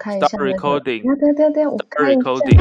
[0.00, 2.20] 看一下 Start recording 对对对对，我看一下。
[2.22, 2.58] recording。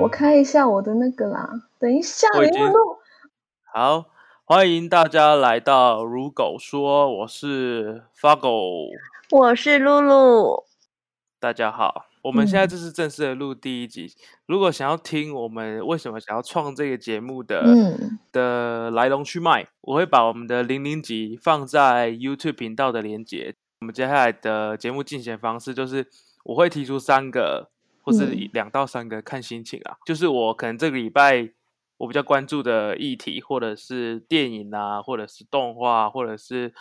[0.00, 2.98] 我开一下我的那个啦，等一下，你要录。
[3.72, 4.06] 好，
[4.44, 8.50] 欢迎大家来到如狗说，我是发狗，
[9.30, 10.64] 我是露露，
[11.38, 12.07] 大家好。
[12.28, 14.14] 我们现在嗯这是正式的录第一集。
[14.44, 23.54] 如果想要听我们为什么想要创这个节目的、嗯的来龙去脉，我会把我们的零零集放在 YouTube 频道的连接。
[23.80, 26.06] 我们接下来的节目进行方式就是，
[26.44, 27.70] 我会提出三个
[28.02, 29.96] 或是嗯两到三个，看心情啊。
[30.04, 31.48] 就是我可能这个礼拜
[31.96, 36.74] 我比较关注的议题，或者是电影啊，或者是动画，或者是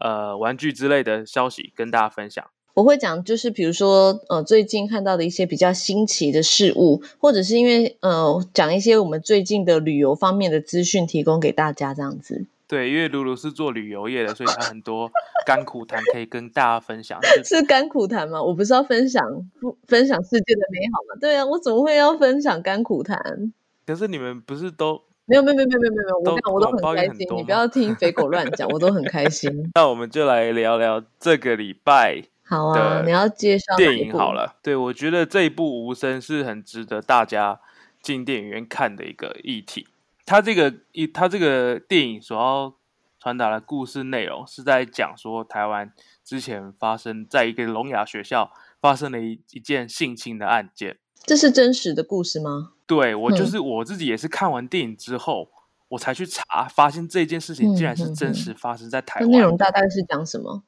[0.00, 2.48] 呃玩具之类的消息，跟大家分享。
[2.74, 12.46] 我会讲，就是比如说，呃，最近看到的一些比较新奇的事物，或者是因为呃，讲一些我们最近的旅游方面的资讯，提供给大家这样子。
[12.66, 15.10] 对，因为露露是做旅游业的，所以她很多
[15.44, 17.20] 甘苦谈可以跟大家分享。
[17.22, 18.42] 是 是甘苦谈吗？
[18.42, 19.22] 我不是要分享
[19.60, 21.18] 不分享世界的美好吗？
[21.20, 23.52] 对啊，我怎么会要分享甘苦谈？
[23.84, 25.02] 可是你们不是都？
[25.24, 29.50] 没有没有没有没有没有我我都很开心，你不要听肥狗乱讲，我都很开心。
[29.76, 34.56] 那我们就来聊聊这个礼拜好啊，的你要介绍电影好了。
[34.62, 37.58] 对，我觉得这一部《无声》是很值得大家
[38.02, 39.88] 进电影院看的一个议题。
[40.26, 42.74] 它这个一，它这个电影所要
[43.18, 45.90] 传达的故事内容是在讲说，台湾
[46.22, 50.98] 之前发生在一个聋哑学校发生了一一件性侵的案件。
[51.24, 52.72] 这是真实的故事吗？
[52.86, 55.48] 对我就嗯是我自己也是看完电影之后，
[55.88, 59.30] 我才去查，发现这件事情竟然是真实发生在台湾。
[59.30, 60.62] 内容大概是讲什么？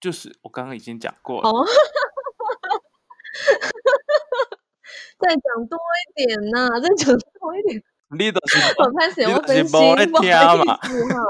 [0.00, 1.48] 就是我刚刚已经讲过了。
[1.48, 1.64] 哦，
[5.18, 7.82] 再讲多一点呐、再讲多一点。
[8.10, 11.20] 你都是我开始你要分不好听意嘛思哈。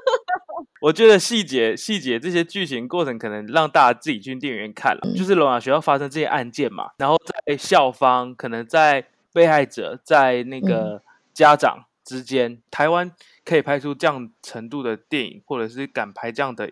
[0.80, 5.00] 我觉得细节细节这些剧情过程可能让大家自己去电影院看了。
[5.04, 7.16] 嗯就是聋哑学校发生这些案件嘛，然后
[7.46, 11.02] 在校方可能在被害者在那嗯个
[11.34, 13.12] 家长之间，台湾
[13.44, 16.70] 可以拍出这样程度的电影，或者是敢拍这样的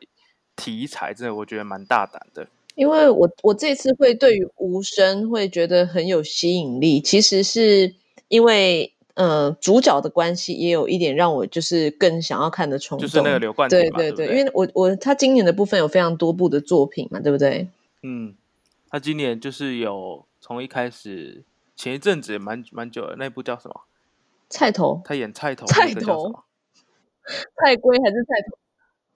[0.57, 2.47] 题材，真的我觉得蛮大胆的。
[2.75, 7.95] 因为我我这次会对于无声会觉得很有吸引力，其实是
[8.29, 13.07] 因为呃主角的关系，也有一点让我就是更想要看的冲动。
[13.07, 17.69] 就是那个刘冠廷对嘛，对不对，因为我我他今年的部分有非常多部的作品嘛，对不对？
[18.03, 18.35] 嗯，
[18.89, 21.45] 他今年就是有从一开始
[21.77, 23.83] 前一阵子蛮蛮久的那部叫什么？
[24.49, 26.45] 菜头、他演菜头菜头？
[27.61, 28.57] 菜龟还是菜头？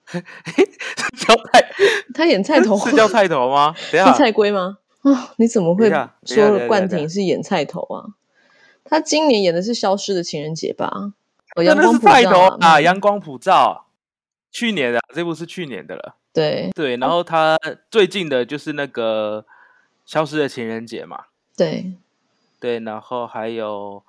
[1.17, 1.69] 叫菜
[2.15, 3.75] 他演菜头 是叫菜头吗？
[3.77, 4.79] 是，菜龟吗？
[5.03, 5.91] 啊，你怎么会
[6.25, 8.15] 说冠廷是演菜头啊？
[8.85, 11.13] 他今年演的是《消失的情人节》吧？
[11.57, 12.79] 哦，阳光普照是菜头啊！
[12.79, 13.87] 嗯阳光普照，
[14.51, 16.17] 去年的啊这部是去年的了。
[16.33, 17.59] 对对，然后他
[17.91, 19.43] 最近的就是那个
[20.05, 21.25] 《消失的情人节》嘛，
[21.57, 21.95] 对，
[22.61, 24.03] 对，然后还有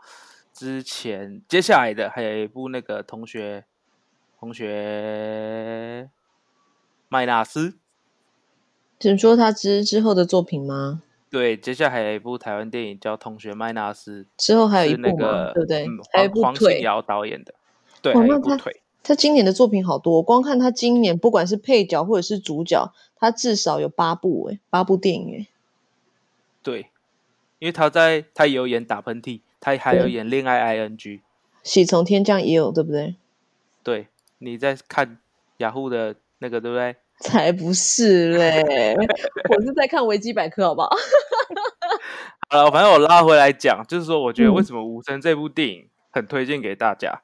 [0.54, 3.64] 之前接下来的还有一部那个同学
[4.48, 6.10] 同学
[7.10, 7.74] 麦纳斯，
[8.98, 11.04] 只说他之之后的作品吗？
[11.30, 15.86] 对，接下来一部台湾电影叫《同学麦纳斯》，之后还有一部对不对？
[15.86, 16.82] 嗯，还有一部黄黄信。
[16.82, 17.54] 尧导演的，
[18.02, 18.82] 对，还有部腿。
[19.04, 25.48] 他今年的作品好多，光看他今年不管是配角或者是主角，他至少有八部哎，八部电影哎。
[26.64, 26.90] 对，
[27.60, 31.20] 因为他在他也有演打喷嚏，他还有演恋爱 ing。
[31.64, 33.16] 喜从天降也有，对不对？
[33.84, 34.08] 对，
[34.40, 35.18] 你在看
[35.58, 36.96] 雅虎的那个对不对？
[37.20, 38.96] 才不是嘞，
[39.50, 40.90] 我是在看维基百科，好不好？
[42.50, 47.22] 好了，反正我拉回来讲，就是说，我觉得为嗯什么《无声》这部电影很推荐给大家，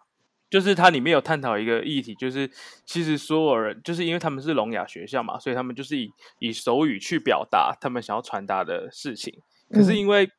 [0.50, 2.50] 就是它里面有探讨一个议题，就是
[2.86, 9.42] 其实所有人，就是因为他们是聋哑学校嘛，所以他们就是以以手语去表达他们想要传达的事情。
[9.72, 10.32] 可是嗯因为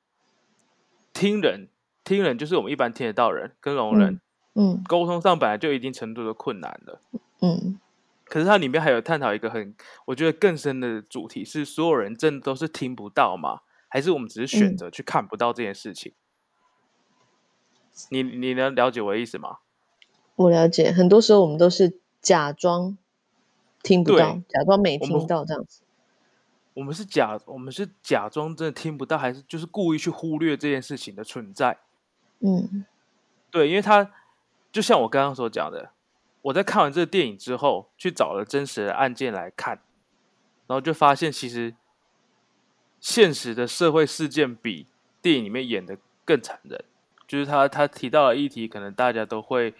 [1.12, 1.68] 听人，
[2.02, 4.20] 听人就是我们一般听得到人跟聋人、
[4.54, 7.00] 嗯沟通上本来就一定程度的困难了。
[7.40, 7.78] 嗯
[8.25, 9.75] 可是它里面还有探讨一个很，
[10.06, 13.61] 我觉得更深的主题是，所有人真的都是听不到吗？
[13.88, 16.12] 还是我们只是选嗯择去看不到这件事情？
[18.08, 19.58] 你你能了解我的意思吗？
[20.37, 22.96] 我了解，很多时候我们都是假装
[23.82, 25.82] 听不到，假装没听到这样子。
[26.73, 31.78] 我们是假，我们是假装真的听不到，还是就是故意去忽略这件事情的存在？
[32.40, 32.84] 嗯
[33.52, 34.11] 对，因为他
[34.75, 35.93] 就像我刚刚所讲的，
[36.43, 39.79] 我在看完这个电影之后，去找了真实的案件来看，
[40.67, 41.76] 然后就发现其实
[42.99, 44.88] 现实的社会事件比
[45.23, 46.85] 电影里面演的更残忍。
[47.29, 49.73] 就是他他提到的议题，可能大家都会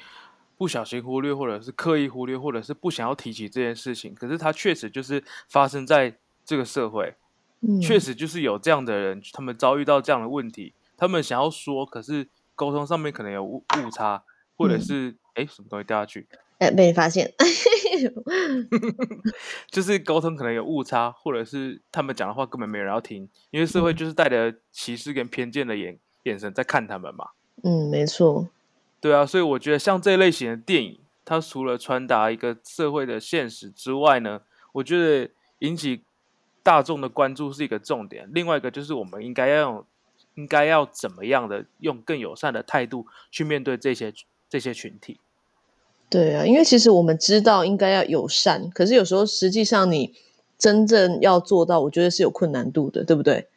[0.57, 4.15] 不小心忽略，或者是刻意忽略，或者是不想要提起这件事情。
[4.15, 7.17] 可是他确实就是发生在这个社会，
[7.63, 14.23] 嗯，确实就是有这样的人，他们遭遇到这样的问题，他们想要说，可是沟通上面可能有误误差，
[14.57, 16.27] 或者嗯是哎、什么东西掉下去，
[16.59, 17.33] 哎，被你发现，
[19.71, 27.31] 就是沟通可能有误差，或者是他们讲的话根本没有人要听，因为社会嗯就是带着歧视跟偏见的眼眼神在看他们嘛。
[27.63, 28.49] 嗯，没错，
[29.01, 34.43] 对啊，所以我觉得像这类型的电影，它除了传达一个社会的现实之外呢，
[34.73, 35.31] 我觉得
[35.61, 36.05] 引起
[36.63, 38.29] 大众的关注是一个重点。
[38.33, 39.87] 另外一个就是我们应该要用，
[40.35, 44.13] 应该要怎么样的用更友善的态度去面对这些
[44.55, 45.19] 这些群体。
[46.09, 50.15] 对啊，因为其实我们知道应该要友善，可是有时候实际上你
[50.57, 53.49] 真正要做到，我觉得是有困难度的，对不对？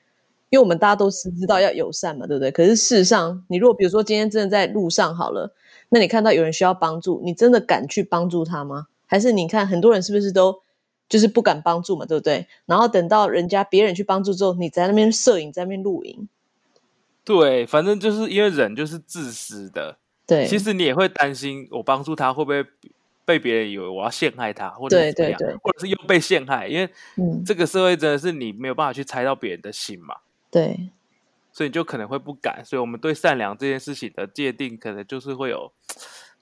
[0.49, 2.49] 因为我们大家都是知道要友善嘛，对不对？
[2.49, 5.53] 可是事实上，你如果比如说今天真的在路上好了，
[5.89, 8.87] 那你看到有人需要帮助，你真的敢去帮助他吗？
[9.05, 10.61] 还是你看很多人是不是都
[11.07, 12.47] 就是不敢帮助嘛，对不对？
[12.65, 16.27] 然后等到人家别人去帮助之后，你在那边摄影，在那边录影，
[17.23, 19.97] 对，反正就是因为人就是自私的，
[20.27, 22.63] 对，其实你也会担心我帮助他会不会
[23.23, 30.15] 被别人以为我要陷害他，或者怎么样，对对或者是又被陷害，因为嗯，这个社会真的是你没有办法去猜到别人的心嘛。
[30.51, 30.89] 对，
[31.51, 35.71] 所以你就可能会不敢，所以我们对善良这件事情的界定，可能就是会有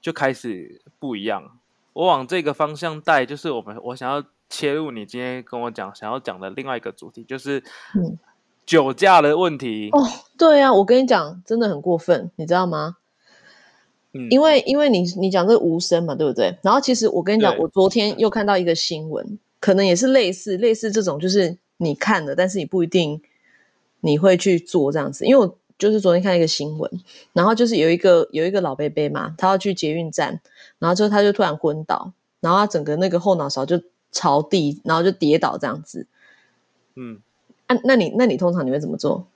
[0.02, 1.58] 就开始不一样。
[1.94, 7.64] 我往这个方向带，就是我们我想要切入你今天跟我讲想要讲的另外一个主题，就是
[7.96, 8.18] 嗯
[8.66, 9.90] 酒驾的问题。
[9.92, 10.06] 哦，
[10.38, 12.98] 对啊，我跟你讲，真的很过分，你知道吗？
[14.18, 16.58] 嗯，因为因为你你讲这个无声嘛，对不对？
[16.64, 23.22] 然后其实我跟你讲，我昨天又看到一个新闻，可能也是类似类似这种，就是你看了，但是你不一定
[24.00, 25.26] 你会去做这样子。
[25.26, 26.90] 因为我就是昨天看一个新闻，
[27.34, 30.40] 然后就是有一个有一个老伯伯嘛，他要去捷运站，
[30.80, 33.82] 然后之后他就突然昏倒，然后他整个那个后脑勺就
[34.14, 36.08] 朝地，然后就跌倒这样子。
[36.96, 37.20] 嗯，
[37.68, 39.28] 啊，那你那你通常你会怎么做？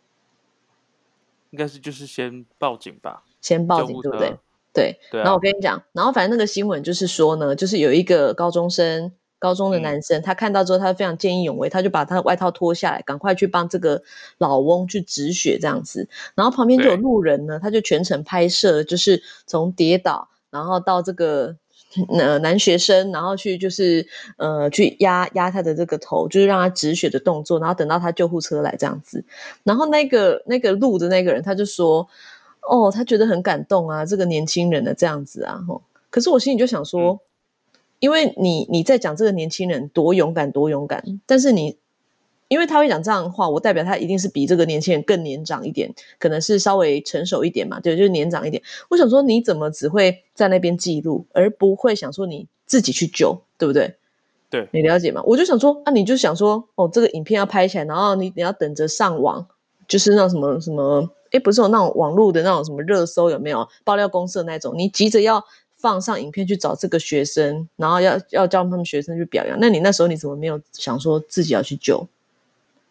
[1.49, 3.25] 应该是就是先报警吧。
[3.41, 4.39] 先报警，对不对车？
[4.73, 14.03] 对，对啊然后我跟你讲，然后反正那个新闻就是说呢，就是有一个高中生，高中的嗯男生，他看到之后，他非常见义勇为，他就把他的外套脱下来，赶快去帮这个
[14.37, 16.07] 老翁去止血这样子。
[16.35, 21.55] 然后旁边就有路人呢，他就全程拍摄，就是从跌倒，然后到这个。
[22.19, 24.05] 呃，男学生，然后去就是
[24.37, 29.25] 呃，去压压他的这个头，就是让他止血的动作，然后等到他救护车来这样子。
[29.63, 32.07] 然后那个那个路的那个人，他就说，
[32.61, 35.81] 哦，他觉得很感动啊，这个年轻人的这样子啊，吼。
[36.09, 37.19] 可是我心里就想说，
[37.99, 41.77] 因为你你在讲这个年轻人多勇敢多勇敢，但是你
[42.47, 48.63] 因为他会讲这样的话，我代表他一定是比这个年轻人更年长一点，可能是稍微成熟一点嘛，对，就是年长一点。
[48.89, 53.95] 我想说，你怎么只会在那边记录，而不会想说你自己去救，对不对？
[54.49, 55.21] 对你了解吗？
[55.27, 59.45] 我就想说，啊，你就想说，哦，这个影片要拍起来，然后你你要等着上网，
[59.87, 64.73] 就是那什么什么，诶，不是有那种网络的那种什么热搜有没有爆料公社那种？
[64.77, 65.45] 你急着要
[65.77, 72.07] 放上影片去找这个学生，然后要要叫他们学生去表扬，那你那时候你怎么没有想说自己要去救？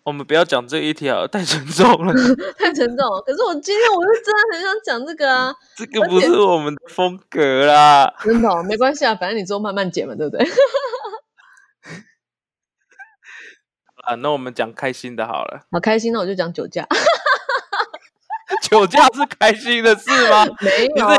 [0.04, 2.14] 我们不要讲这一条，太沉重了，
[2.56, 3.20] 太沉重了。
[3.26, 8.14] 可是我今天我就真的很想讲这个啊， 这个不是我们的风格啦。
[8.24, 10.48] 真的、哦、没关系啊，反正你之后慢慢剪嘛，对不对？
[14.04, 15.60] 啊，那我们讲开心的好了。
[15.70, 16.88] 好开心，那我就讲酒驾，
[18.62, 20.44] 酒驾是开心的事吗？
[20.60, 21.16] 没有啦，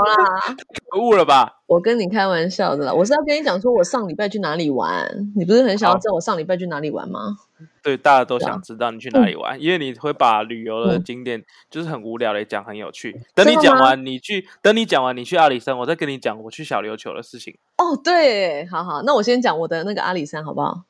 [0.89, 1.57] 可恶了吧！
[1.67, 2.91] 我跟你开玩笑的啦。
[2.93, 7.37] 我是要跟你讲说，我上礼拜去哪里玩，你不是很想要知道我上礼拜去哪里玩吗？
[7.83, 13.21] 对，大家都想知道你去哪里玩，因为你会把旅游的嗯景点就是很无聊的讲很有趣。
[13.35, 17.55] 等你讲完，你去等你讲完，你去阿里山，我再跟你讲我去小琉球的事情。
[17.77, 20.83] 哦，对，好好，那我先讲我的那个阿里山好不好？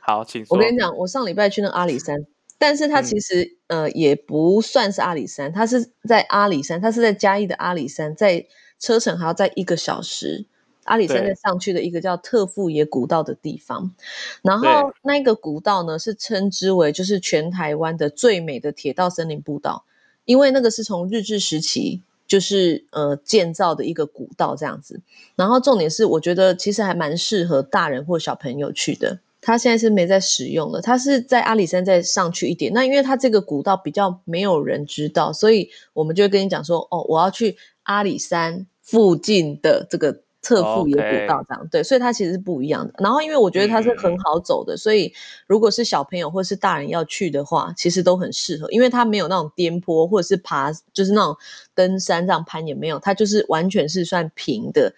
[0.00, 0.56] 好，请说。
[0.56, 2.26] 我跟你讲，我上礼拜去那个阿里山，
[2.58, 8.46] 但是它嗯其实、呃也不算是阿里山，它是在阿里山，它是在嘉义的阿里山，在
[8.78, 10.46] 车程还要在一个小时。
[10.84, 13.92] 阿里山对在上去的一个叫特富野古道的地方，
[14.40, 19.84] 然后对那个古道呢是称之为就是全台湾的最美的铁道森林步道，
[20.24, 25.00] 因为那个是从日治时期就是呃建造的一个古道这样子。
[25.34, 29.18] 然后重点是，我觉得其实还蛮适合大人或小朋友去的。
[29.46, 32.72] 它现在是没在使用了，它是在阿里山再上去一点。
[32.72, 42.94] 那因为它这个古道比较没有人知道，所以我们就会跟你讲说，哦，我要去阿里山附近的这个特富野古道，这样对，所以它其实是不一样的。
[42.98, 45.12] 然后因为我觉得它是很好走的，所以
[45.46, 51.36] 如果是小朋友或是大人要去的话，其实都很适合，因为它没有那种颠簸或者是爬，就是那种
[51.72, 54.92] 登山这样攀也没有，它就是完全是算平的。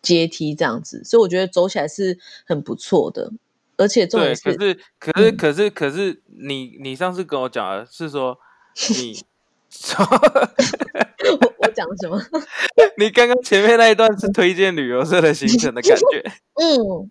[0.00, 3.30] 阶梯这样子，所以我觉得走起来是很不错的。
[3.82, 8.38] 而且重对，点可是可是可是可是你你上次跟我讲的是说
[8.90, 9.14] 你
[9.70, 12.20] 说我我讲什么？
[12.98, 16.22] 你刚刚前面那一段是推荐旅游社的行程的感觉，
[16.62, 17.10] 嗯，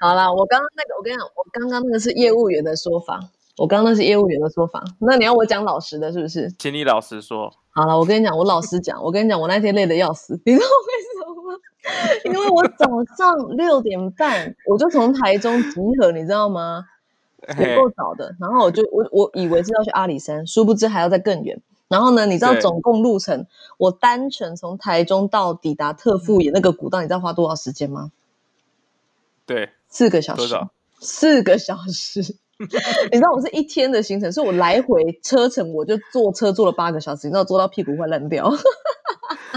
[0.00, 3.20] 好啦，我刚刚那个，我跟你讲，我刚刚那个是业务员的说法，
[3.56, 4.82] 我刚刚那是业务员的说法。
[5.00, 6.50] 那你要我讲老实的，是不是？
[6.58, 11.58] 请你老实说，好了，我跟你讲，我老实讲，我跟你讲，我那天累得要死，你知道为什么吗？
[12.24, 12.86] 因为我早
[13.16, 16.86] 上六点半我就从台中集合，你知道吗？
[17.48, 18.34] 有嘿够早的。
[18.40, 21.60] 然后我就我我以为是要去阿里山，殊不知还要再更远。
[21.88, 28.10] 然后呢，你知道对总共路程，我单程从台中到抵达特富野那个古道，你知道花多少时间吗？
[29.44, 30.54] 对，四个小时。
[31.00, 32.36] 四个小时。
[32.58, 38.50] 你知道我是一天的行程，所以我来回车程我就坐车坐了八个小时，你知道坐到屁股快烂掉。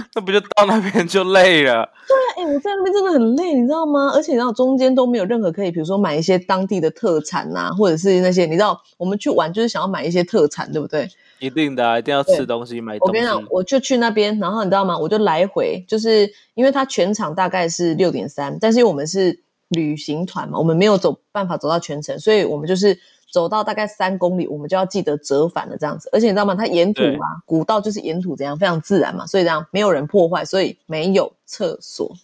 [0.16, 1.90] 那不就到那边就累了？
[2.08, 4.12] 对啊哎、我在那边真的很累，你知道吗？
[4.14, 11.10] 而且你知道中间都没有任何可以，比如说买一些当地的特产呐、或者是那些你知道我们去玩就是想要买一些特产，对不对？
[11.40, 13.10] 一定的、啊，一定要吃东西，买东西。
[13.10, 14.98] 我跟你讲，我就去那边，然后你知道吗？
[14.98, 19.40] 我就来回，就是因为它全场大概是六点三，但是因为我们是
[19.70, 22.98] 旅行团嘛，我们没有走办法走到全程，所以我们就是
[23.32, 26.10] 走到大概三公里，我们就要记得折返了这样子。
[26.14, 26.56] 而且你知道吗？
[26.56, 32.16] 它沿途对啊，古道就是沿途怎样非常自然嘛，所以这样没有人破坏，所以没有厕所。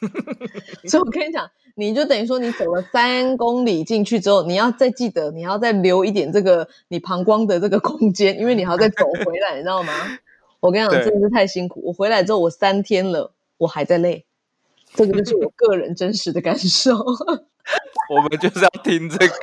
[0.86, 9.92] 所以我跟你讲，你就等于说你走了三公里进去之后，你要再记得，你要再留一点这个你膀胱的这个空间，因为你还要再走回来，你知道吗？
[10.60, 11.82] 我跟你讲，真的是太辛苦。
[11.84, 14.24] 我回来之后，我三天了，我还在累，
[14.94, 16.96] 这个就是我个人真实的感受，
[18.10, 19.34] 我们就是要听这个。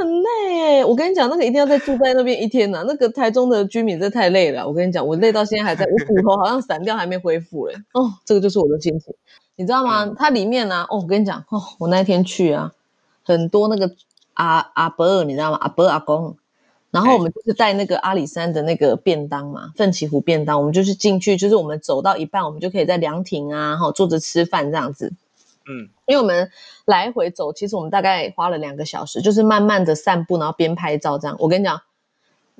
[0.00, 0.84] 很累哎。
[0.84, 4.66] 我跟你讲，那个一定要再住在那边一天呐、那个台中的居民真的太累了。
[4.66, 7.74] 我跟你讲，我累到现在还在，我骨头好像散掉，还没恢复嘞。
[7.92, 9.14] 哦，这个就是我的心情，
[9.56, 10.14] 你知道吗？
[10.16, 12.72] 它里面呢、哦，我跟你讲，哦，我那天去啊，
[13.24, 13.90] 很多那个
[14.34, 15.58] 阿阿伯尔，你知道吗？
[15.60, 16.36] 阿伯阿公。
[16.94, 25.12] 然后我们就是带那个阿里山的那个便当嘛，奋起湖便当，我们就是进去，就是我们走到一半，我们就可以在凉亭啊，哈，坐着吃饭这样子。
[25.66, 26.52] 嗯，因为我们
[26.84, 31.36] 来回走，其实我们大概花了两个小时，就是慢慢的散步，然后边拍照这样。
[31.40, 31.82] 我跟你讲，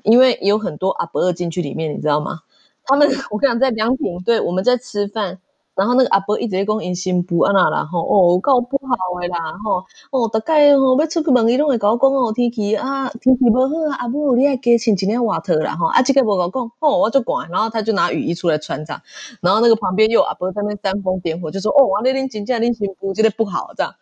[0.03, 2.41] 因为有很多阿伯二进去里面，你知道吗？
[2.83, 5.39] 他们 我跟你讲，在凉亭，对，我们在吃饭，
[5.75, 19.01] 然后那个阿伯一直讲因新妇安啦，吼哦，够不好的啦，吼，哦，大概吼要出去问伊，拢会甲我讲哦，天气啊，天气无好啊，阿母你爱加穿一领外套啦，吼，啊，这个无甲我讲，哦，我就寒，然后他就拿雨衣出来穿这样，
[19.41, 23.93] 然后那个旁边又有阿伯在那煽风点火，就说哦，我那恁真正恁新妇这个不好这样，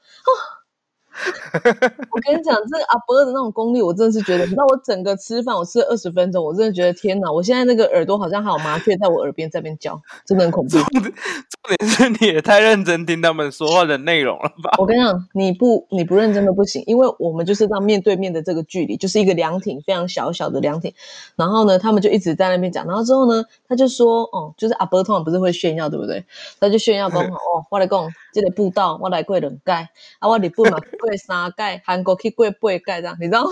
[2.12, 7.32] 我跟你讲，这个阿伯的那种功力，我真的是觉得，你知道我整个吃饭，我吃了二十分钟，我真的觉得天哪！
[7.32, 10.78] 我现在那个耳朵好像还有麻雀在我耳边在那边叫，真的很恐怖。
[10.80, 14.72] 重点是你也太认真听他们说话的内容了吧？
[14.80, 20.94] 我跟你讲，你不你不认真的不行，因为我们就是这样面对面的这个距离，就是一个凉亭，非常小小的凉亭。
[21.36, 26.26] 然后呢，他们就一直在那边讲，然后之后呢，他就说，哦，就是阿伯通常不是会炫耀，对不对？
[26.60, 29.72] 他就炫耀讲， 哦，我来讲，这个步道我来过两届，
[30.20, 33.50] 啊，我日本嘛去过三届，韩国去过八届，这样你知道吗？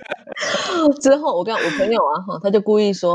[1.00, 3.14] 之后我跟我朋友啊，哈，他就故意说，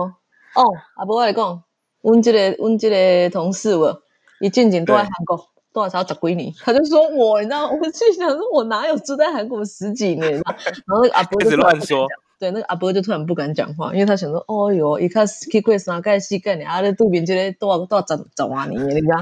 [0.55, 0.63] 哦，
[0.95, 1.63] 阿伯我来讲，
[2.01, 4.01] 阮这个阮这个同事我，
[4.39, 5.45] 伊进前都在韩国。
[5.71, 10.55] 多少十几年，他就说我，你知道，我去想说，我哪有住在韩国十几年啊？
[10.88, 12.07] 然后那个阿伯就乱说，
[12.39, 19.17] 对，那个阿伯就突然不敢讲话，因为他想说，哦哟，一看去过三届四届，啊，那肚边这个多少多少十十万年，你知道？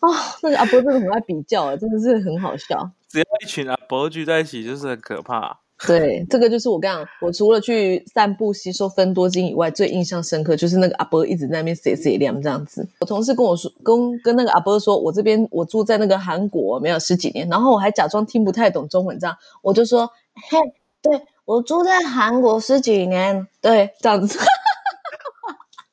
[0.00, 0.12] 哦，
[0.42, 2.90] 那个阿伯真的很爱比较，真的是很好笑。
[3.08, 5.60] 只要一群阿伯聚在一起，就是很可怕。
[5.86, 12.88] 对，这个就是我刚刚，我除了去散步吸收分多精以外，最印象深刻就是那个阿伯一直在那边 say say 亮这样子。
[13.00, 20.10] 我同事跟我说，跟跟那个阿伯说，我这边我住在那个韩国没有十几年，然后我还假装听不太懂中文，这样我就说，
[20.50, 20.58] 嘿，
[21.02, 24.38] 对我住在韩国十几年，对，这样子。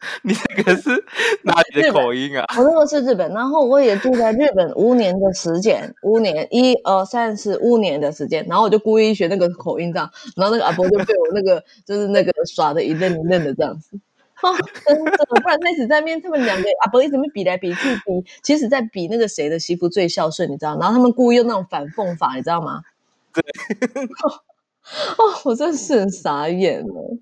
[0.23, 0.89] 你这个是
[1.43, 2.45] 哪里的口音啊？
[2.57, 13.99] 我那个是日本，然后我也住在日本五年的时间，五年，一二三四五年的时间，然后我就故意学那个口音这样，然后那个阿伯就被我那个就是那个耍的一愣一愣的这样子。
[14.41, 14.53] 哦，
[14.85, 20.77] 真的，不然那直在面他们两个阿伯一直在比来比去比，其实在比那个谁的媳妇最孝顺，你知道？
[20.77, 22.81] 然后他们故意用那种反讽法，你知道吗？
[23.33, 23.41] 对
[25.17, 27.17] 哦，我真的是很傻眼了。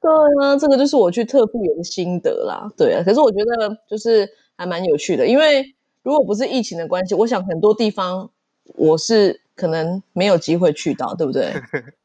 [0.00, 0.10] 对
[0.44, 2.70] 啊，这个就是我去特富园的心得啦。
[2.76, 8.30] 对啊，可是我觉得就是还蛮有趣的，因为如果不是疫情的关系，我想很多地方
[8.76, 11.52] 我是可能没有机会去到，对不对？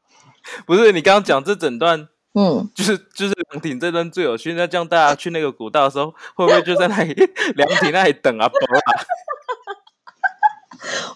[0.66, 4.52] 不是你刚刚讲这整段嗯，就是就是凉亭这段最有趣。
[4.54, 7.14] 那这样大家去那个古道的时候，会不会就在那里
[7.54, 8.50] 凉亭那里等啊？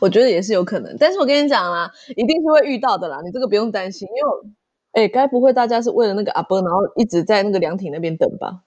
[0.00, 4.20] 我觉得也是有可能，但是我跟你讲啦，一定是会遇到的啦，你这个不用担心，因为，
[4.98, 8.62] 哎，该不会大家是为了那个阿伯，然后一直在那个凉亭那边等吧？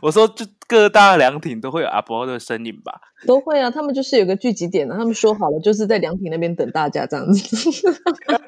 [0.00, 2.98] 我说，就各大凉亭都会有阿伯的身影吧？
[3.26, 7.82] 都会啊，他们就是有个聚集点的，他们说好了，就是在凉亭那边等大家这样子。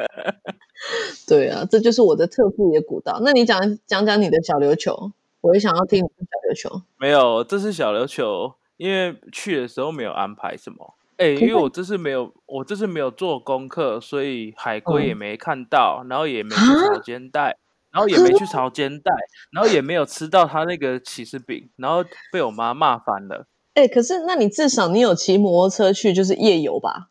[1.29, 3.21] 对啊，这就是我的特富野古道。
[3.23, 5.13] 那你讲讲讲你的小琉球，
[5.43, 6.83] 我也想要听你的小琉球。
[6.97, 10.95] 没有，这是小琉球，因为去的时候没有安排什么。
[11.17, 17.57] 哎，因为我这次没有，我这次没有做功课，所以海龟也没看到，然后也没去炒煎蛋，
[17.91, 19.15] 然后也没去炒煎蛋，
[19.51, 23.47] 然后也没有吃到他那个起司饼，然后被我妈骂翻了。
[23.73, 27.09] 哎，可是那你至少你有骑摩托车去，就是夜游吧？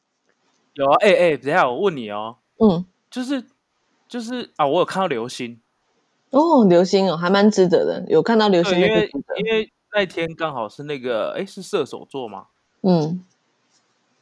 [0.75, 3.43] 有啊，哎哎，等下我问你哦，嗯，就是
[4.07, 5.59] 就是啊，我有看到流星
[6.29, 12.45] 哦，流星哦，还蛮值得的，有看到流星，因为因为那天刚好是那个，哎，是射手座吗？
[12.83, 13.23] 嗯。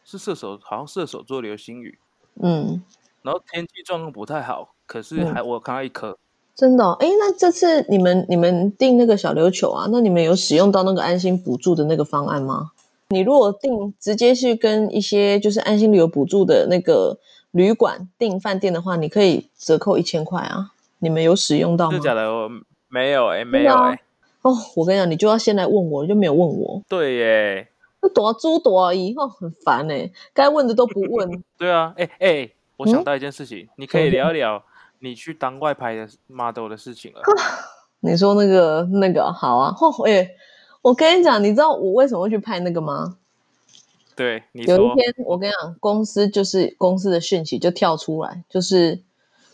[0.04, 1.98] 是射手，好像射手座流星雨，
[2.42, 2.82] 嗯，
[3.22, 6.18] 然后天气状况不太好，可是还我看到一颗，
[6.56, 12.72] 真的，哎，那这次你们你们订那个小琉球啊，那你们有使用到那个安心补助的那个方案吗？
[13.10, 17.18] 你如果订直接去跟一些就是安心旅游补助的那个
[17.52, 21.98] 旅馆订饭店的话，你可以折扣一千块啊，你们有使用到吗？
[21.98, 22.50] 是假的，我
[22.90, 24.02] 没有哎，没有哎，
[24.42, 27.68] 哦，我跟你讲，你就要先来问我，就没有问我，对耶。
[28.10, 31.44] 躲猪躲以后很烦哎，该问的都不 问。
[31.58, 34.64] 对啊，哎哎，我想到一件事情，你可以聊一聊
[35.00, 37.22] 你去当外拍的 model 的事情了。
[38.02, 40.32] 你说那个那个好啊，哎，
[40.82, 43.18] 我跟你讲，你知道我为什么会去拍那个吗？
[44.16, 49.00] 对，有一天我跟你讲，公司就是公司的讯息就跳出来，就是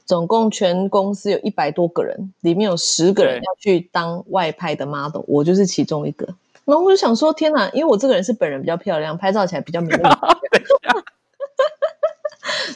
[0.06, 6.36] 总共全公司有一百多个人，里面有十个人要去当外拍的 model，我就是其中一个。
[6.70, 7.68] 然后我就想说，天哪！
[7.72, 9.90] 因为我这个人是本人比较漂亮，拍照起来比较美。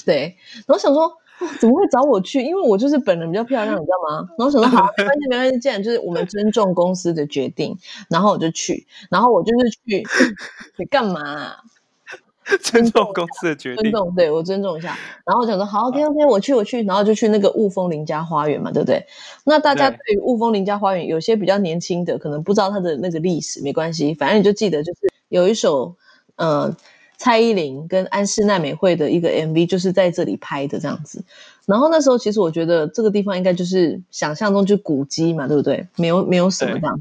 [0.04, 0.36] 对，
[0.66, 1.12] 然后想说，
[1.60, 2.42] 怎么会找我去？
[2.42, 4.28] 因为我就是本人比较漂亮，你知道吗？
[4.38, 5.60] 然后想说，好，没关系，没关系。
[5.60, 7.78] 既然就是我们尊重公司的决定，
[8.10, 8.88] 然后我就去。
[9.10, 10.04] 然后我就是去，
[10.78, 11.56] 你干嘛？
[12.62, 14.98] 尊重公司的决定，尊重对我尊重一下。
[15.26, 19.06] 然后我想说，好，OK OK，我去我去，然后就去那个雾峰林家花园嘛，对不对？
[19.46, 25.96] 那大家对于雾峰林家花园，有些比较年轻的可能不知道它的那个历史，没关系，反正你就记得，就是有一首
[26.36, 26.76] 呃
[27.18, 31.24] 蔡依林跟安室奈美惠的一个 MV，就是在这里拍的这样子。
[31.66, 35.88] 然后那时候其实我觉得这个地方应该就是想象中就古迹嘛，对不对？
[35.96, 37.00] 没有没有什么这样。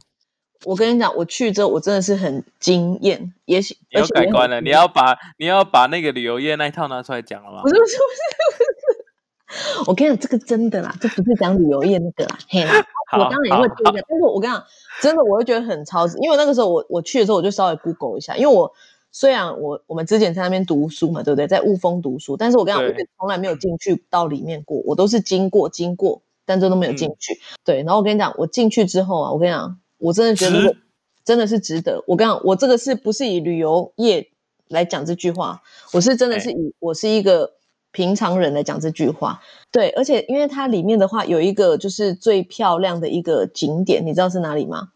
[0.65, 4.61] 我跟你讲，我去之后我真的是很惊艳，也许要改观了。
[4.61, 7.63] 你要把你要把那个旅游业那一套拿出来讲了吗？
[7.63, 12.73] 不是不是不是， 我跟你讲，这个真的啦，这不是讲旅游业那个啦，嘿啦。
[13.13, 14.65] 我当然也会推荐，但是我跟你讲，
[15.03, 18.73] 真的我会觉得很超值，因为那个时候我我去的时候我就稍微 Google 一下，因为我
[19.11, 21.47] 虽然我我们之前在那边读书嘛，对不对？
[21.47, 27.39] 在雾峰读书，但是我跟你讲，我从来没有进去到里面过，我都是经过经过，但这都没有进去。
[27.65, 29.79] 对，然后我跟你讲，我进去之后啊，我跟你讲。
[30.03, 30.77] 我真的觉得
[31.25, 32.03] 真的是值得。
[32.09, 34.29] 我刚我这个是不是以旅游业
[34.69, 35.63] 来讲这句话？
[35.93, 37.53] 我是真的是以我是一个
[37.93, 39.41] 平常人来讲这句话。
[39.71, 44.91] 对，而且因为它里面的话有一个就是最漂亮的一个景点，你知道是哪里吗？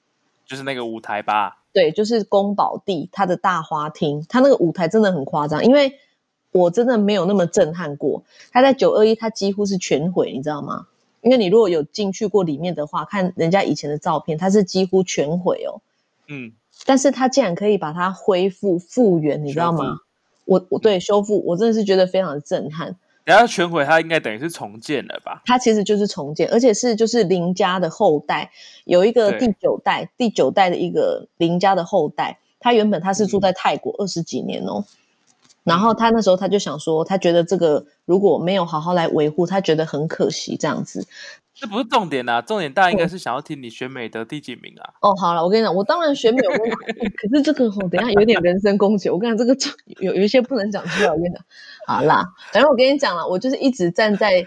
[0.45, 1.63] 就是那个舞台吧。
[1.73, 5.99] 对，就是宫保地它的大花厅，它那个舞台真的很夸张，因为
[6.51, 8.25] 我真的没有那么震撼过。
[8.51, 10.87] 它在九二一，它几乎是全毁，你知道吗？
[11.27, 15.83] 因为你如果有进去过里面的话，看人家以前的照片，它是几乎全毁哦。
[16.29, 16.53] 嗯，
[16.85, 19.99] 但是它竟然可以把它恢复复原，你知道吗？
[20.45, 22.95] 我我对修复，我真的是觉得非常的震撼。
[23.25, 25.43] 然后全毁，它应该等于是重建了吧？
[25.45, 28.53] 它其实就是重建，而且是就是林家的后代，
[28.85, 34.85] 有一个第九代，第九代的一个林家的后代，他原本他是住在泰国二十几年哦。
[35.67, 41.07] 然后他那时候他就想说，他觉得这个如果没有好好来维护，他觉得很可惜这样子。
[41.53, 44.95] 这不是重点啊，重点大家应该是想要听你选美得第几名啊？
[45.01, 46.79] 哦，好了，我跟你讲，我当然选美，我跟你讲，
[47.17, 49.59] 可是这个哦，等下有点人身攻击，我跟你讲，这个
[49.99, 51.45] 有有一些不能讲出来，我跟你讲。
[51.87, 54.47] 好啦，反正我跟你讲了，我就是一直站在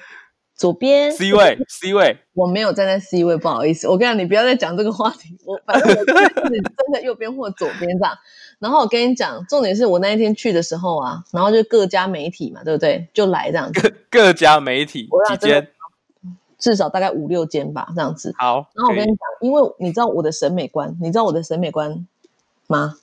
[0.56, 8.16] 左边 C 位，C 位，我没有站在 C 位，不好意思，我跟你讲，你不要再讲这个话题，我反正我就是站在右边或左边这样。
[8.60, 13.08] 然后我跟你讲，重点是我那一天去的时候啊，然后就各家媒体嘛，对不对？
[13.14, 13.82] 就来这样子。
[13.82, 15.68] 各各家媒体几间？
[16.58, 18.36] 至少大概五六间吧，这样子。
[18.38, 18.70] 好。
[18.76, 22.06] 然后我跟你讲，因为你知道我的审美观，你知道我的审美观
[22.68, 22.96] 吗？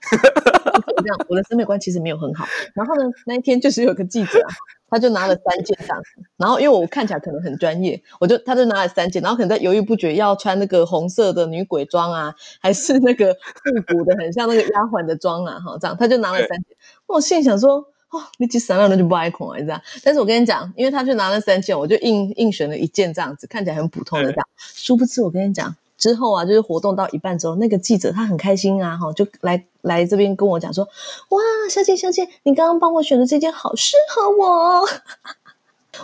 [0.10, 2.46] 这样，我的审美观其实没有很好。
[2.72, 4.42] 然后呢，那一天就是有个记者，
[4.90, 25.76] 他就拿了三件这样子，然后因为我看起来可能很专业，我就他就拿了三件，然后可能在犹豫不决要穿那个红色的女鬼装啊，还是那个复古的很像那个丫鬟的装啊，哈，这样他就拿了三件，我心里想说，哦，你几三万那就不爱恐啊，这样，但是我跟你讲，因为他去拿了三件，我就硬硬选了一件这样子，看起来很普通的这样，殊不知我跟你讲。
[25.98, 30.88] 之后啊，就是活动到一半之后，那个记者他很开心啊，哈，就来来这边跟我讲说
[31.28, 34.88] ：“哇，小姐小姐，你刚刚帮我选的这件好适合我。”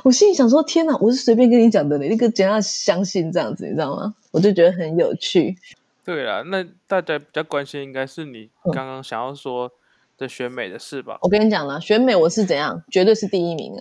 [0.03, 5.57] 我心里想说：“天哪，我是随便跟你讲的，你那个怎样相信这样子，你知道吗？”我就觉得很有趣。
[6.05, 9.71] 对啊，那大家比较关心应该是你刚刚想要说
[10.19, 11.19] 的选美的事吧？
[11.23, 13.73] 我跟你讲了，选美我是怎样，绝对是第一名。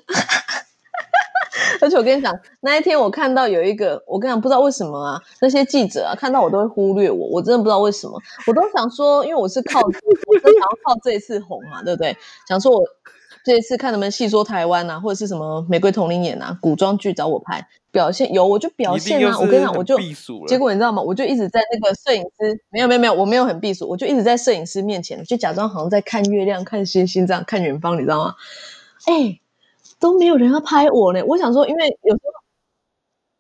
[1.82, 8.20] 而且我跟你讲，那一天我看到有一个，我跟你讲，不知道为什么啊，那些记者啊，看到我都会忽略我，我真的不知道为什么。
[8.48, 12.16] 我都想说，因为我是靠，我是想要靠这一次红嘛，对不对？
[12.48, 12.84] 想说我
[13.44, 19.38] 这一次看能不能戏说台湾啊，或者是什么玫瑰同龄演啊，古装剧找我拍表现，有我就表现啊。
[19.40, 19.98] 我跟你讲，我就
[20.48, 21.02] 结果你知道吗？
[21.02, 28.36] 我就一直在那个摄影师，没有没有没有，我没有很避暑，我就一直在摄影师面前，就假装好像在看月亮、看星星这样，看远方，你知道吗？
[29.06, 29.40] 哎。
[30.04, 32.34] 都没有人要拍我呢，我想说，因为有时候，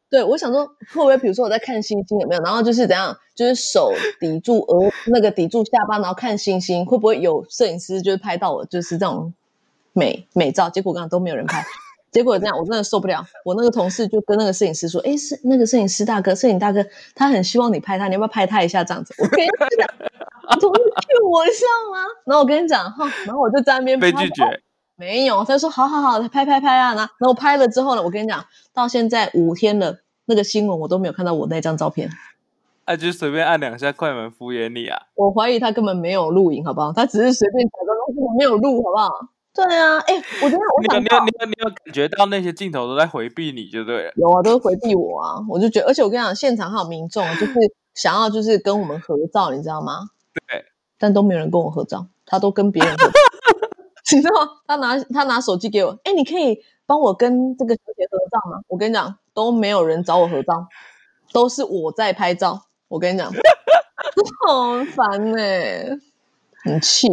[0.10, 9.34] 对我想说，会不会比如说我在看星星有没有，然后就是怎样，就是手抵住额那个抵住下巴，然后看星星，会不会有摄影师就是拍到我就是这种
[9.91, 10.69] 美美照？
[10.69, 11.65] 结果刚刚都没有人拍，
[12.13, 13.26] 结果这样我真的受不了。
[13.43, 19.86] 我那个同事就跟那个摄影师说：“哎，是那个摄影师大哥，摄影大哥，他很希望你拍他，你要不要拍他一下这样子？”我跟你讲，
[20.62, 22.06] 同事骗我，你知道吗？
[22.26, 24.62] 然后我跟你讲哈，然后我就在那边被拒绝。
[25.03, 32.09] 没有，他说好好好，拍拍拍啊，那然后拍了之后呢，我跟你讲，到现在五天了，那个新闻我都没有看到我那张照片。
[32.85, 34.97] 啊， 就随便按两下快门敷衍你啊！
[35.15, 36.93] 我怀疑他根本没有录影，好不好？
[36.93, 39.09] 他只是随便假装，根本没有录，好不好？
[39.53, 44.13] 对啊，哎，我觉得我你有你有你有你有感觉到那些镜头都在回避你就对了。
[44.15, 45.35] 有啊，都回避我啊！
[45.49, 47.53] 我就觉得，而且我跟你讲，现场还有民众就是
[47.93, 50.07] 想要就是跟我们合照，你知道吗？
[50.47, 50.63] 对，
[50.97, 53.11] 但都没有人跟我合照，他都跟别人合。
[54.11, 54.33] 你知道
[54.67, 58.61] 他拿他拿手机给我，哎，你可以帮我跟这个小姐合照吗？
[58.67, 60.67] 我跟你讲，都没有人找我合照，
[61.31, 62.65] 都是我在拍照。
[62.89, 63.31] 我跟你讲，
[64.45, 65.41] 好烦呢，
[66.63, 67.07] 很气。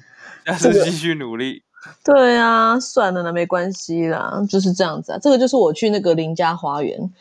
[0.46, 1.62] 下次继续努力。
[2.04, 5.18] 对啊，算了，那没关系啦，就是这样子啊。
[5.20, 7.12] 这个就是我去那个林家花园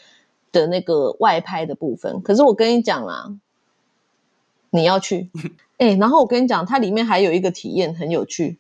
[0.52, 2.22] 的那个外拍的部分。
[2.22, 3.32] 可是我跟你讲啦，
[4.70, 5.30] 你要去，
[5.78, 8.60] 哎，然后我跟你讲，它里面还有一个体验很有趣。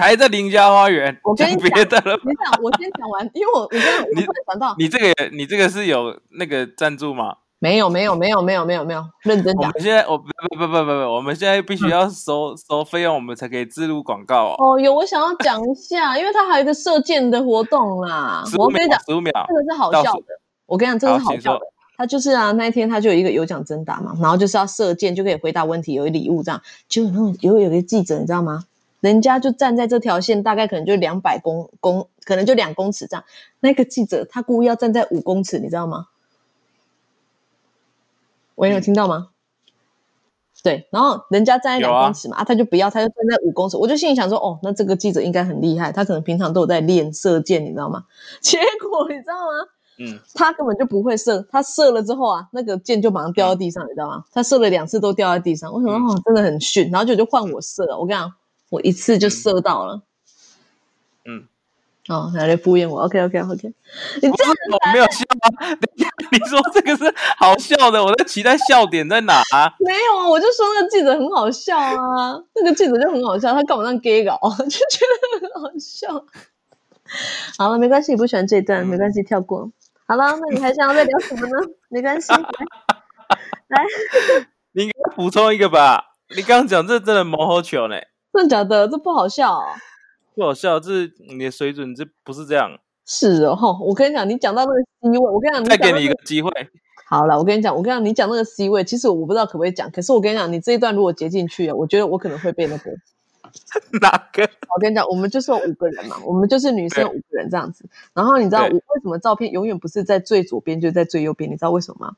[0.00, 2.18] 还在林家花园，我跟你别的了。
[2.24, 3.80] 你讲，我先讲完，因为我我跟
[4.16, 7.36] 你想到，你这个你这个是有那个赞助吗？
[7.62, 9.68] 没有没有没有没有没有没有，认真讲。
[9.68, 10.24] 我们现在我不
[10.58, 14.54] 不不不不，我们现在必须要收收费用，我们才可以植入广告哦。
[14.58, 18.42] 哦，有我想要讲一下，因为它还有一个射箭的活动啦。
[18.56, 20.24] 我跟你讲，十五秒，这个是好笑的。
[20.64, 21.60] 我跟你讲，这个是好笑的。
[21.98, 26.62] 他就是啊，那一天他就有一个有奖征答嘛，然后就是要射箭就可以回答问题，有礼物这样。
[26.88, 28.64] 就有那种有有个记者，你知道吗？
[29.00, 33.24] 人家就站在这条线，大概可能就两百公公，可能就两公尺这样。
[33.60, 36.06] 那个记者他故意要站在五公尺，你知道吗？
[38.54, 39.28] 我有听到吗？
[40.62, 43.78] 对，然后人家站在两公尺嘛，啊，他就不要，他就站在五公尺。
[43.78, 48.04] 我就心里想说，哦，那这个记者应该很厉害，他可能平常都有在练射箭，你知道吗？
[48.42, 49.68] 结果你知道吗？
[49.98, 54.24] 嗯，他根本就不会射，他射了之后啊，那个箭就马上掉到地上，你知道吗？
[54.32, 58.30] 他射了两次都掉在地上，我想哦，真的很逊，然后就就换我射了，我跟你讲。
[58.70, 60.02] 我一次就射到了，
[61.26, 61.46] 嗯，
[62.08, 63.68] 哦，来敷衍我，OK OK OK，
[64.22, 65.76] 你这样我没有笑吗？
[66.32, 69.42] 你说这个是好笑的，我在期待笑点在哪？
[69.80, 75.04] 没有啊，我就说那个记者很好笑啊，那个记者就很好笑，他干嘛让 gay 搞， 就觉
[75.40, 76.24] 得很好笑。
[77.58, 79.70] 好了，没关系，你不喜欢这段，没关系，跳过。
[80.06, 81.68] 好了，那你还想要再聊什么呢？
[81.90, 83.84] 没关系，来，
[84.72, 86.14] 你应该补充一个吧？
[86.36, 87.96] 你刚刚讲这真的毛好糗呢。
[88.32, 88.88] 真的假的？
[88.88, 89.60] 这不好笑，
[90.34, 92.78] 不好笑，这你的水准这不是这样。
[93.04, 96.50] 是哦，哈，我跟你讲，你讲到那个 C 位，我跟你讲，再给你一个机会。
[97.06, 102.92] 好了，我跟你讲，我跟你讲，你讲那个 C 位，其实我不知道可不可以讲，可是我跟你讲，你这一段如果截进去，我觉得我可能会被那个
[104.00, 104.48] 哪个？
[104.72, 107.84] 我跟你讲，我们就是五个人嘛，我们就是女生五个人这样子。
[108.14, 111.50] 然后你知道我为什么照片永远不是在最左边，就在最右边？
[111.50, 112.16] 你知道为什么吗？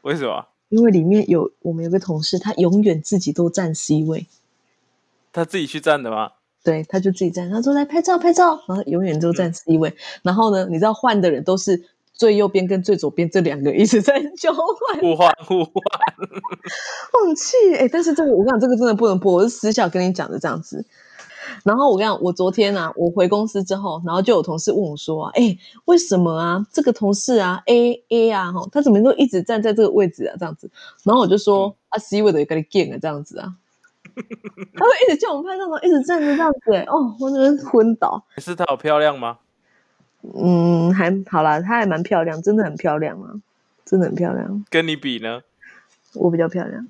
[0.00, 0.44] 为什么？
[0.70, 4.26] 因为里面有我们有个同事，他永远自己都站 C 位。
[5.32, 6.30] 他自己去站的吗？
[6.64, 7.50] 对，他就自己站。
[7.50, 9.92] 他说来拍照，拍照，然后永远都站 C 位。
[10.22, 15.72] 然后呢，你知道换的人都是最右边跟最左边这两个一直在交换，互换互换。
[17.26, 17.88] 很气哎！
[17.88, 20.84] 但是这个我跟你讲，这个真的不能播，我是私下跟你讲的这样子。
[21.64, 26.64] 然后我跟你讲，我昨天啊，我回公司之后，然后就有同事问我说：“哎，为什么啊？
[26.72, 30.36] 这个同事啊，A A 啊，哈，他怎么都一直站在这个位置啊？
[30.38, 30.70] 这样子。”
[31.04, 33.54] 然后我就说：“啊，C 位的跟你 get 啊，这样子啊。”
[34.74, 36.72] 他会一直叫我们拍照，一直站着这样子。
[36.88, 38.24] 哦，我真的昏倒。
[38.38, 39.38] 是她好漂亮吗？
[40.34, 43.34] 嗯，还好啦，她还蛮漂亮，真的很漂亮啊，
[43.84, 44.64] 真的很漂亮。
[44.70, 45.42] 跟你比呢？
[46.14, 46.86] 我比较漂亮。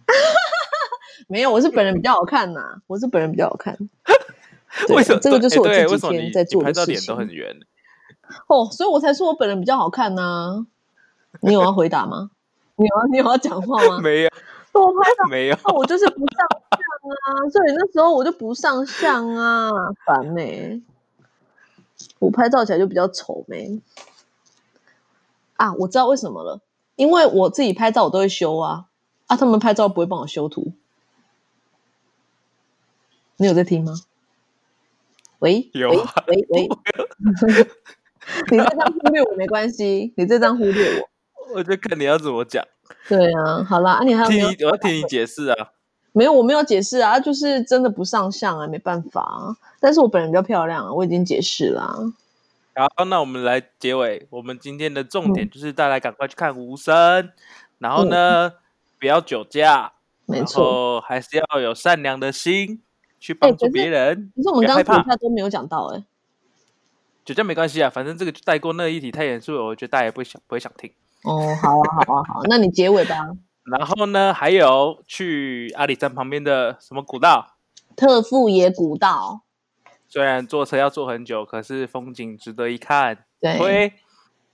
[1.29, 3.77] 没有，我是本人比较好看呐，我是本人比较好看。
[4.91, 5.21] 为什么？
[5.21, 7.07] 这个就是我这几天在做的事情。
[7.07, 7.57] 都很圆。
[8.49, 10.67] 哦，所以我才说我本人比较好看呢。
[11.41, 12.31] 你有要回答吗？
[12.77, 14.01] 你有你有要讲话吗？
[14.03, 14.31] 没有。
[14.81, 16.81] 我拍照 没有，我就是不上相
[17.11, 19.71] 啊，所以那时候我就不上相啊，
[20.05, 20.83] 烦呢。
[22.19, 23.81] 我拍照起来就比较丑没。
[25.57, 26.61] 啊，我知道为什么了，
[26.97, 28.87] 因为我自己拍照我都会修啊，
[29.27, 30.73] 啊，他们拍照不会帮我修图。
[33.37, 33.95] 你有在听吗？
[35.39, 36.69] 喂，有，喂喂 喂，
[38.51, 42.65] 你这张忽略我没关系，你这张忽略我，我就看你要怎么讲。
[43.09, 45.73] 对啊，好啦，啊，你还听你，我要听你解释啊。
[46.13, 49.57] 没有，我没有解释啊，就是真的不上相啊，没办法。
[49.81, 52.13] 但是我本人比较漂亮啊，我已经解释了。
[52.75, 57.31] 好，那我们来结尾，我们今天的重点就是大家赶快去看无声，
[57.79, 58.53] 然后呢，
[59.01, 59.93] 不要酒驾，
[60.27, 62.81] 没错，还是要有善良的心。
[63.23, 66.03] 去帮助别人，可是我们刚刚酒驾都没有讲到哎，
[67.25, 70.91] 酒驾没关系啊，反正这个带过那个议题太严肃了，我觉得大家也不想不会想听。
[71.25, 73.29] 哦，好啊，好啊，好，那你结尾吧。
[73.65, 77.57] 然后呢，还有去阿里山旁边的什么古道？
[77.95, 79.43] 特富野古道。
[80.09, 83.25] 虽然坐车要坐很久，可是风景值得一看。
[83.41, 83.93] 对，推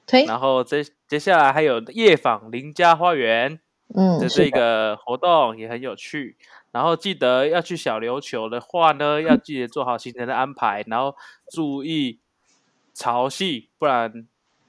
[0.07, 0.25] 推。
[0.25, 3.59] 然后接接下来还有夜访林家花园，
[3.95, 6.37] 嗯，这是一个活动也很有趣。
[6.71, 11.17] 然后记得要去小琉球的话呢，要记得做好行程的安排，然后
[11.51, 12.21] 注意
[12.93, 14.27] 潮汐，不然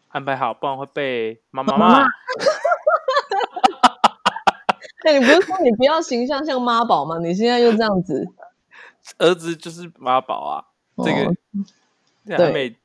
[0.09, 2.03] 安排好，不然会被妈妈骂。
[5.05, 7.17] 哎，你不是说你不要形象像妈宝吗？
[7.19, 8.27] 你现在又这样子，
[9.17, 10.65] 儿子就是妈宝啊！
[10.97, 11.33] 这个
[12.37, 12.75] 还没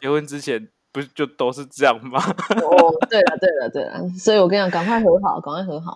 [0.00, 2.18] 结婚之前不是就都是这样吗？
[2.56, 5.94] 哦，对了，对了，对了，所以我跟你讲，赶快和好，赶快和好。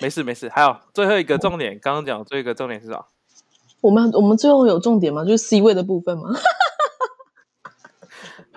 [0.00, 3.04] 没事没事，还有最后一个重点，刚刚讲最后一个重点是啥？
[3.80, 5.24] 我们我们最后有重点吗？
[5.24, 6.30] 就是 C 位的部分吗？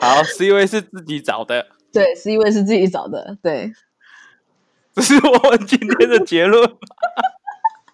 [0.03, 3.71] 好，C 位是自己找的， 对，C 位是自己找的，对，
[4.93, 6.69] 这是我们今天的结论。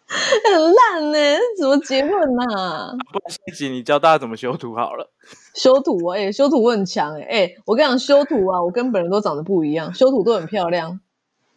[0.09, 1.19] 很烂呢，
[1.59, 2.95] 什么结论呐？
[3.11, 5.11] 不然下集你教大家怎么修图好了。
[5.53, 10.99] 修图啊，哎，修图我很强哎，哎，我跟你讲，修图啊，我跟本人都长得不一样，修图都很漂亮。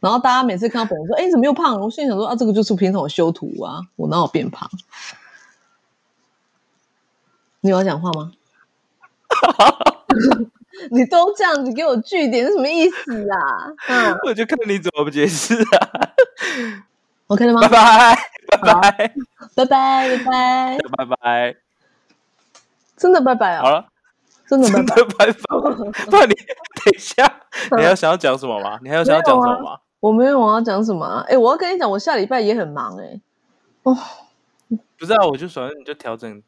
[0.00, 4.68] 然后大家每次看到本人说：“哎，怎么又胖了？”我心里想说：“啊，这个就是平常我修图啊，我哪有变胖？”
[7.62, 8.32] 你有要讲话吗？
[10.90, 13.68] 你都这样子给我据点是什么意思啊？
[13.88, 16.10] 嗯，我就看你怎么解释啊。
[17.28, 17.60] OK 了吗？
[17.62, 18.16] 拜拜
[18.58, 19.16] 拜拜
[19.54, 21.56] 拜拜拜拜拜拜，
[22.96, 23.62] 真的拜拜啊！
[23.62, 23.86] 好了。
[24.48, 25.32] 真的拜拜！
[26.10, 27.24] 不然你等一下，
[27.74, 28.78] 你还要想要讲什么吗？
[28.82, 29.78] 你还要想要讲什么吗？
[30.00, 31.24] 我没有，我要讲什么？
[31.26, 33.18] 哎，我要跟你讲，我下礼拜也很忙哎。
[33.84, 33.96] 哦，
[34.98, 36.42] 不知道，我就反正你就调整。